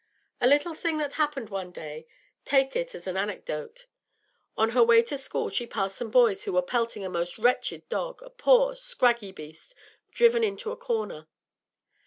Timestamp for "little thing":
0.47-0.97